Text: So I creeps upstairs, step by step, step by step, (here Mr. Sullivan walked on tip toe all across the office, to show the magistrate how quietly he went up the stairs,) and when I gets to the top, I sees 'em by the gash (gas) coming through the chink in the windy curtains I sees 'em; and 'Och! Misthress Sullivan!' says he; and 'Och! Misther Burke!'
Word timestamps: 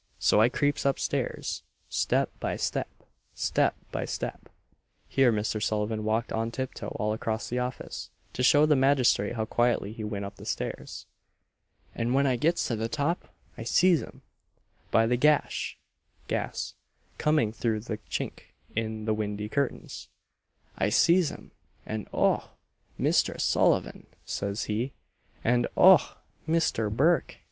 So 0.17 0.41
I 0.41 0.49
creeps 0.49 0.83
upstairs, 0.83 1.61
step 1.87 2.31
by 2.39 2.55
step, 2.55 2.89
step 3.35 3.75
by 3.91 4.05
step, 4.05 4.49
(here 5.07 5.31
Mr. 5.31 5.61
Sullivan 5.61 6.03
walked 6.03 6.33
on 6.33 6.49
tip 6.49 6.73
toe 6.73 6.95
all 6.99 7.13
across 7.13 7.47
the 7.47 7.59
office, 7.59 8.09
to 8.33 8.41
show 8.41 8.65
the 8.65 8.75
magistrate 8.75 9.35
how 9.35 9.45
quietly 9.45 9.93
he 9.93 10.03
went 10.03 10.25
up 10.25 10.37
the 10.37 10.43
stairs,) 10.45 11.05
and 11.93 12.15
when 12.15 12.25
I 12.25 12.35
gets 12.35 12.67
to 12.67 12.75
the 12.75 12.89
top, 12.89 13.31
I 13.59 13.61
sees 13.63 14.01
'em 14.01 14.23
by 14.89 15.05
the 15.05 15.17
gash 15.17 15.77
(gas) 16.27 16.73
coming 17.19 17.53
through 17.53 17.81
the 17.81 17.99
chink 18.09 18.55
in 18.75 19.05
the 19.05 19.13
windy 19.13 19.49
curtains 19.49 20.07
I 20.79 20.89
sees 20.89 21.31
'em; 21.31 21.51
and 21.85 22.07
'Och! 22.11 22.49
Misthress 22.97 23.43
Sullivan!' 23.43 24.07
says 24.25 24.63
he; 24.63 24.93
and 25.43 25.67
'Och! 25.77 26.01
Misther 26.47 26.89
Burke!' 26.89 27.35